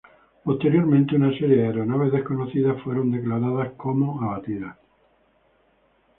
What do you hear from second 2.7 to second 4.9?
fueron declaradas como abatidas.